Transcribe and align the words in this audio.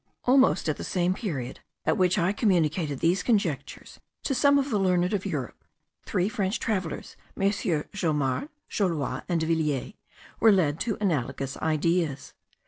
Almost 0.25 0.67
at 0.67 0.77
the 0.77 0.83
same 0.83 1.13
period 1.13 1.59
at 1.85 1.95
which 1.95 2.17
I 2.17 2.33
communicated 2.33 3.01
these 3.01 3.21
conjectures 3.21 3.99
to 4.23 4.33
some 4.33 4.57
of 4.57 4.71
the 4.71 4.79
learned 4.79 5.13
of 5.13 5.27
Europe, 5.27 5.63
three 6.07 6.27
French 6.27 6.59
travellers, 6.59 7.15
MM. 7.37 7.87
Jomard, 7.91 8.49
Jollois, 8.67 9.21
and 9.29 9.39
Devilliers, 9.39 9.93
were 10.39 10.51
led 10.51 10.79
to 10.79 10.97
analogous 10.99 11.55
ideas. 11.57 12.33